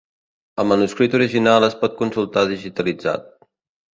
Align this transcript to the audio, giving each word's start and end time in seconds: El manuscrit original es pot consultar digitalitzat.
El 0.61 0.67
manuscrit 0.69 1.17
original 1.19 1.67
es 1.69 1.77
pot 1.83 1.95
consultar 2.01 2.45
digitalitzat. 2.53 3.29